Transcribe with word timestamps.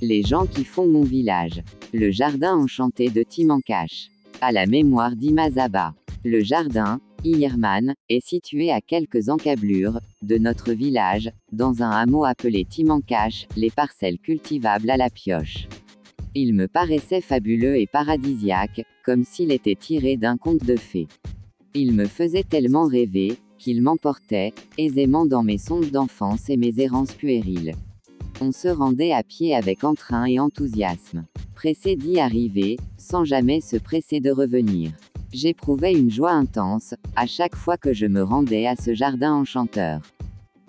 Les 0.00 0.22
gens 0.22 0.46
qui 0.46 0.62
font 0.62 0.86
mon 0.86 1.02
village. 1.02 1.60
Le 1.92 2.12
jardin 2.12 2.56
enchanté 2.56 3.10
de 3.10 3.24
Timancash. 3.24 4.10
À 4.40 4.52
la 4.52 4.66
mémoire 4.66 5.16
d'Imazaba. 5.16 5.92
Le 6.24 6.44
jardin, 6.44 7.00
Irman, 7.24 7.94
est 8.08 8.24
situé 8.24 8.70
à 8.70 8.80
quelques 8.80 9.28
encablures 9.28 9.98
de 10.22 10.38
notre 10.38 10.72
village, 10.72 11.32
dans 11.50 11.82
un 11.82 11.90
hameau 11.90 12.24
appelé 12.24 12.64
Timancash, 12.64 13.48
les 13.56 13.70
parcelles 13.70 14.20
cultivables 14.20 14.88
à 14.88 14.96
la 14.96 15.10
pioche. 15.10 15.66
Il 16.36 16.54
me 16.54 16.68
paraissait 16.68 17.20
fabuleux 17.20 17.76
et 17.76 17.88
paradisiaque, 17.88 18.86
comme 19.04 19.24
s'il 19.24 19.50
était 19.50 19.74
tiré 19.74 20.16
d'un 20.16 20.36
conte 20.36 20.64
de 20.64 20.76
fées. 20.76 21.08
Il 21.74 21.92
me 21.92 22.04
faisait 22.04 22.44
tellement 22.44 22.86
rêver, 22.86 23.36
qu'il 23.58 23.82
m'emportait, 23.82 24.52
aisément 24.78 25.26
dans 25.26 25.42
mes 25.42 25.58
songes 25.58 25.90
d'enfance 25.90 26.48
et 26.48 26.56
mes 26.56 26.78
errances 26.78 27.14
puériles. 27.14 27.74
On 28.40 28.52
se 28.52 28.68
rendait 28.68 29.12
à 29.12 29.24
pied 29.24 29.56
avec 29.56 29.82
entrain 29.82 30.24
et 30.26 30.38
enthousiasme. 30.38 31.24
Pressé 31.56 31.96
d'y 31.96 32.20
arriver, 32.20 32.76
sans 32.96 33.24
jamais 33.24 33.60
se 33.60 33.76
presser 33.76 34.20
de 34.20 34.30
revenir. 34.30 34.92
J'éprouvais 35.32 35.92
une 35.92 36.10
joie 36.10 36.30
intense, 36.30 36.94
à 37.16 37.26
chaque 37.26 37.56
fois 37.56 37.76
que 37.76 37.92
je 37.92 38.06
me 38.06 38.22
rendais 38.22 38.66
à 38.68 38.76
ce 38.76 38.94
jardin 38.94 39.34
enchanteur. 39.34 40.00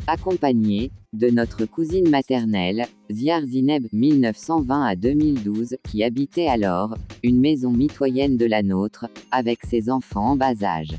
Accompagné, 0.08 0.90
de 1.14 1.30
notre 1.30 1.66
cousine 1.66 2.10
maternelle, 2.10 2.88
Ziar 3.12 3.44
Zineb 3.44 3.86
1920 3.94 4.84
à 4.84 4.96
2012, 4.96 5.76
qui 5.88 6.04
habitait 6.04 6.48
alors, 6.48 6.96
une 7.22 7.40
maison 7.40 7.72
mitoyenne 7.72 8.38
de 8.38 8.46
la 8.46 8.64
nôtre, 8.64 9.06
avec 9.32 9.64
ses 9.64 9.92
enfants 9.92 10.32
en 10.32 10.36
bas 10.36 10.64
âge. 10.64 10.98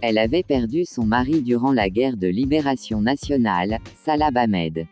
Elle 0.00 0.16
avait 0.16 0.42
perdu 0.42 0.86
son 0.86 1.04
mari 1.04 1.42
durant 1.42 1.72
la 1.72 1.90
guerre 1.90 2.16
de 2.16 2.28
libération 2.28 3.02
nationale, 3.02 3.78
Salah 4.04 4.30
Ahmed. 4.34 4.86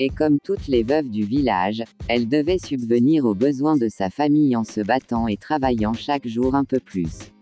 Et 0.00 0.10
comme 0.10 0.38
toutes 0.38 0.68
les 0.68 0.84
veuves 0.84 1.10
du 1.10 1.24
village, 1.24 1.82
elle 2.08 2.28
devait 2.28 2.58
subvenir 2.58 3.24
aux 3.24 3.34
besoins 3.34 3.76
de 3.76 3.88
sa 3.88 4.10
famille 4.10 4.54
en 4.54 4.64
se 4.64 4.80
battant 4.80 5.26
et 5.26 5.36
travaillant 5.36 5.92
chaque 5.92 6.28
jour 6.28 6.54
un 6.54 6.64
peu 6.64 6.78
plus. 6.78 7.32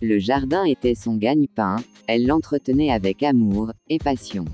Le 0.00 0.18
jardin 0.18 0.64
était 0.64 0.96
son 0.96 1.16
gagne-pain, 1.16 1.76
elle 2.08 2.26
l'entretenait 2.26 2.90
avec 2.90 3.22
amour 3.22 3.72
et 3.88 3.98
passion. 3.98 4.44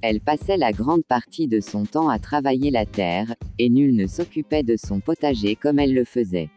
Elle 0.00 0.20
passait 0.20 0.56
la 0.56 0.70
grande 0.70 1.04
partie 1.04 1.48
de 1.48 1.60
son 1.60 1.86
temps 1.86 2.08
à 2.08 2.20
travailler 2.20 2.70
la 2.70 2.86
terre, 2.86 3.34
et 3.58 3.68
nul 3.68 3.96
ne 3.96 4.06
s'occupait 4.06 4.62
de 4.62 4.76
son 4.76 5.00
potager 5.00 5.56
comme 5.56 5.80
elle 5.80 5.94
le 5.94 6.04
faisait. 6.04 6.50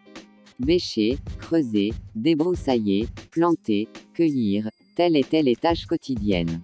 Bêcher, 0.59 1.17
creuser, 1.39 1.91
débroussailler, 2.13 3.07
planter, 3.31 3.87
cueillir, 4.13 4.69
telle 4.95 5.15
était 5.15 5.41
les 5.41 5.55
tâches 5.55 5.87
quotidiennes. 5.87 6.61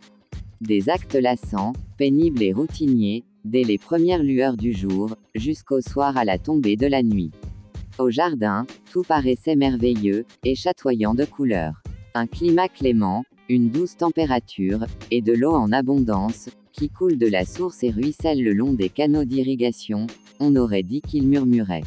Des 0.61 0.87
actes 0.89 1.15
lassants, 1.15 1.73
pénibles 1.97 2.41
et 2.41 2.53
routiniers, 2.53 3.25
dès 3.43 3.63
les 3.63 3.77
premières 3.77 4.23
lueurs 4.23 4.55
du 4.55 4.71
jour, 4.71 5.17
jusqu'au 5.35 5.81
soir 5.81 6.15
à 6.15 6.23
la 6.23 6.37
tombée 6.37 6.77
de 6.77 6.87
la 6.87 7.03
nuit. 7.03 7.31
Au 7.99 8.09
jardin, 8.09 8.65
tout 8.89 9.03
paraissait 9.03 9.57
merveilleux, 9.57 10.25
et 10.45 10.55
chatoyant 10.55 11.13
de 11.13 11.25
couleurs. 11.25 11.83
Un 12.13 12.25
climat 12.25 12.69
clément, 12.69 13.25
une 13.49 13.69
douce 13.69 13.97
température, 13.97 14.85
et 15.11 15.21
de 15.21 15.33
l'eau 15.33 15.53
en 15.53 15.73
abondance, 15.73 16.49
qui 16.71 16.89
coule 16.89 17.17
de 17.17 17.27
la 17.27 17.45
source 17.45 17.83
et 17.83 17.91
ruisselle 17.91 18.41
le 18.41 18.53
long 18.53 18.73
des 18.73 18.89
canaux 18.89 19.25
d'irrigation, 19.25 20.07
on 20.39 20.55
aurait 20.55 20.83
dit 20.83 21.01
qu'il 21.01 21.27
murmurait. 21.27 21.83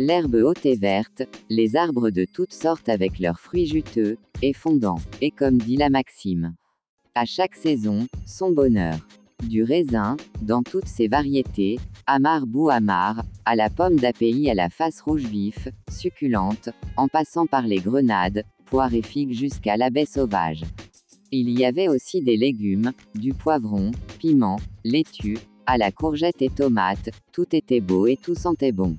L'herbe 0.00 0.34
haute 0.34 0.66
et 0.66 0.76
verte, 0.76 1.22
les 1.50 1.76
arbres 1.76 2.10
de 2.10 2.24
toutes 2.24 2.52
sortes 2.52 2.88
avec 2.88 3.20
leurs 3.20 3.38
fruits 3.38 3.66
juteux, 3.66 4.16
et 4.42 4.52
fondants, 4.52 5.00
et 5.20 5.30
comme 5.30 5.58
dit 5.58 5.76
la 5.76 5.88
maxime. 5.88 6.54
À 7.14 7.26
chaque 7.26 7.54
saison, 7.56 8.06
son 8.26 8.52
bonheur 8.52 8.96
du 9.42 9.64
raisin, 9.64 10.16
dans 10.40 10.62
toutes 10.62 10.86
ses 10.86 11.08
variétés, 11.08 11.78
amar 12.06 12.46
bou 12.46 12.70
amar, 12.70 13.22
à 13.44 13.54
la 13.54 13.68
pomme 13.68 13.96
d'API 13.96 14.48
à 14.48 14.54
la 14.54 14.70
face 14.70 15.02
rouge 15.02 15.26
vif, 15.26 15.68
succulente, 15.90 16.70
en 16.96 17.08
passant 17.08 17.46
par 17.46 17.66
les 17.66 17.80
grenades, 17.80 18.44
poires 18.64 18.94
et 18.94 19.02
figues 19.02 19.34
jusqu'à 19.34 19.76
la 19.76 19.90
baie 19.90 20.06
sauvage. 20.06 20.64
Il 21.30 21.50
y 21.50 21.66
avait 21.66 21.88
aussi 21.88 22.22
des 22.22 22.38
légumes, 22.38 22.92
du 23.14 23.34
poivron, 23.34 23.90
piment, 24.18 24.58
laitue, 24.82 25.38
à 25.66 25.76
la 25.76 25.92
courgette 25.92 26.40
et 26.40 26.48
tomate, 26.48 27.10
tout 27.30 27.54
était 27.54 27.80
beau 27.80 28.06
et 28.06 28.16
tout 28.16 28.34
sentait 28.34 28.72
bon. 28.72 28.96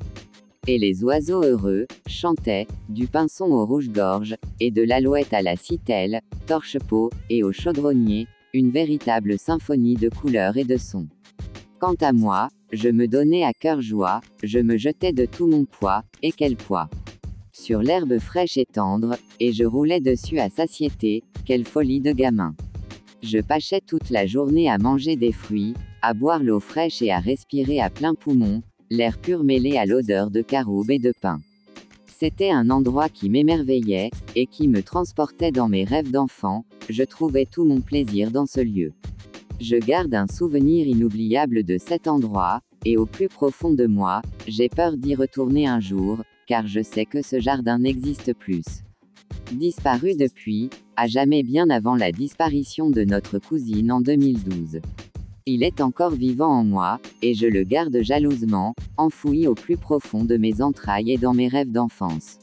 Et 0.65 0.77
les 0.77 1.03
oiseaux 1.03 1.43
heureux, 1.43 1.87
chantaient, 2.07 2.67
du 2.87 3.07
pinson 3.07 3.51
au 3.51 3.65
rouge-gorge, 3.65 4.35
et 4.61 4.71
de 4.71 4.81
l'alouette 4.81 5.33
à 5.33 5.41
la 5.41 5.57
citelle, 5.57 6.21
torche-peau, 6.47 7.09
et 7.29 7.43
au 7.43 7.51
chaudronnier, 7.51 8.27
une 8.53 8.71
véritable 8.71 9.37
symphonie 9.37 9.95
de 9.95 10.07
couleurs 10.07 10.55
et 10.55 10.63
de 10.63 10.77
sons. 10.77 11.07
Quant 11.79 11.95
à 11.99 12.13
moi, 12.13 12.47
je 12.71 12.87
me 12.87 13.09
donnais 13.09 13.43
à 13.43 13.51
cœur 13.51 13.81
joie, 13.81 14.21
je 14.41 14.59
me 14.59 14.77
jetais 14.77 15.11
de 15.11 15.25
tout 15.25 15.47
mon 15.47 15.65
poids, 15.65 16.03
et 16.21 16.31
quel 16.31 16.55
poids 16.55 16.89
Sur 17.51 17.81
l'herbe 17.81 18.17
fraîche 18.19 18.55
et 18.55 18.65
tendre, 18.65 19.17
et 19.41 19.51
je 19.51 19.65
roulais 19.65 19.99
dessus 19.99 20.39
à 20.39 20.49
satiété, 20.49 21.23
quelle 21.45 21.65
folie 21.65 21.99
de 21.99 22.13
gamin 22.13 22.55
Je 23.21 23.39
pâchais 23.39 23.81
toute 23.81 24.09
la 24.09 24.27
journée 24.27 24.69
à 24.69 24.77
manger 24.77 25.17
des 25.17 25.33
fruits, 25.33 25.73
à 26.01 26.13
boire 26.13 26.41
l'eau 26.41 26.61
fraîche 26.61 27.01
et 27.01 27.11
à 27.11 27.19
respirer 27.19 27.81
à 27.81 27.89
plein 27.89 28.15
poumon, 28.15 28.61
l'air 28.93 29.17
pur 29.17 29.43
mêlé 29.43 29.77
à 29.77 29.85
l'odeur 29.87 30.29
de 30.29 30.41
caroube 30.41 30.91
et 30.91 30.99
de 30.99 31.13
pain. 31.19 31.39
C'était 32.05 32.51
un 32.51 32.69
endroit 32.69 33.09
qui 33.09 33.27
m'émerveillait, 33.27 34.11
et 34.35 34.45
qui 34.45 34.67
me 34.67 34.83
transportait 34.83 35.51
dans 35.51 35.67
mes 35.67 35.83
rêves 35.83 36.11
d'enfant, 36.11 36.63
je 36.89 37.03
trouvais 37.03 37.45
tout 37.45 37.65
mon 37.65 37.81
plaisir 37.81 38.29
dans 38.29 38.45
ce 38.45 38.61
lieu. 38.61 38.93
Je 39.59 39.77
garde 39.77 40.13
un 40.13 40.27
souvenir 40.27 40.87
inoubliable 40.87 41.63
de 41.63 41.77
cet 41.79 42.07
endroit, 42.07 42.61
et 42.85 42.97
au 42.97 43.07
plus 43.07 43.29
profond 43.29 43.73
de 43.73 43.87
moi, 43.87 44.21
j'ai 44.47 44.69
peur 44.69 44.95
d'y 44.95 45.15
retourner 45.15 45.67
un 45.67 45.79
jour, 45.79 46.21
car 46.45 46.67
je 46.67 46.83
sais 46.83 47.05
que 47.05 47.23
ce 47.23 47.39
jardin 47.39 47.79
n'existe 47.79 48.33
plus. 48.35 48.63
Disparu 49.51 50.13
depuis, 50.15 50.69
à 50.95 51.07
jamais 51.07 51.41
bien 51.41 51.69
avant 51.71 51.95
la 51.95 52.11
disparition 52.11 52.91
de 52.91 53.03
notre 53.03 53.39
cousine 53.39 53.91
en 53.91 54.01
2012. 54.01 54.81
Il 55.45 55.61
est 55.61 55.81
encore 55.81 56.11
vivant 56.11 56.59
en 56.59 56.63
moi, 56.63 57.01
et 57.21 57.33
je 57.33 57.45
le 57.45 57.65
garde 57.65 58.01
jalousement, 58.01 58.73
enfoui 58.95 59.45
au 59.45 59.55
plus 59.55 59.75
profond 59.75 60.23
de 60.23 60.37
mes 60.37 60.61
entrailles 60.61 61.11
et 61.11 61.17
dans 61.17 61.33
mes 61.33 61.49
rêves 61.49 61.69
d'enfance. 61.69 62.39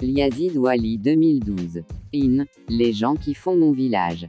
Liazid 0.00 0.56
Wali 0.56 0.98
2012. 0.98 1.82
In, 2.14 2.44
les 2.68 2.92
gens 2.92 3.16
qui 3.16 3.34
font 3.34 3.56
mon 3.56 3.72
village. 3.72 4.28